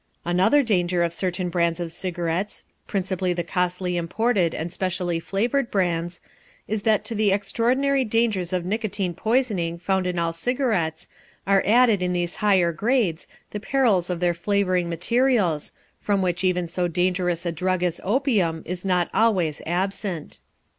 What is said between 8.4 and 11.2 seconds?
of nicotine poisoning found in all cigarettes